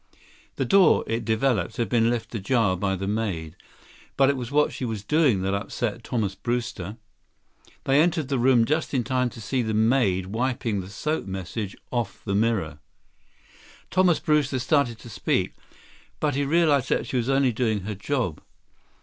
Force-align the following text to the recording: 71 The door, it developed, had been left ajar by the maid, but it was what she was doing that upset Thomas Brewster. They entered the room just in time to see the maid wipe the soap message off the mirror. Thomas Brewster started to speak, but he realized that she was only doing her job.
71 0.53 0.53
The 0.55 0.65
door, 0.65 1.03
it 1.05 1.23
developed, 1.25 1.77
had 1.77 1.87
been 1.87 2.09
left 2.09 2.33
ajar 2.33 2.75
by 2.75 2.95
the 2.95 3.05
maid, 3.07 3.55
but 4.17 4.31
it 4.31 4.35
was 4.35 4.49
what 4.49 4.73
she 4.73 4.83
was 4.83 5.03
doing 5.03 5.43
that 5.43 5.53
upset 5.53 6.03
Thomas 6.03 6.33
Brewster. 6.33 6.97
They 7.83 8.01
entered 8.01 8.27
the 8.27 8.39
room 8.39 8.65
just 8.65 8.95
in 8.95 9.03
time 9.03 9.29
to 9.29 9.39
see 9.39 9.61
the 9.61 9.75
maid 9.75 10.25
wipe 10.25 10.63
the 10.63 10.89
soap 10.89 11.27
message 11.27 11.77
off 11.91 12.23
the 12.25 12.33
mirror. 12.33 12.79
Thomas 13.91 14.17
Brewster 14.19 14.57
started 14.57 14.97
to 14.97 15.07
speak, 15.07 15.53
but 16.19 16.33
he 16.33 16.45
realized 16.45 16.89
that 16.89 17.05
she 17.05 17.17
was 17.17 17.29
only 17.29 17.51
doing 17.51 17.81
her 17.81 17.93
job. 17.93 18.41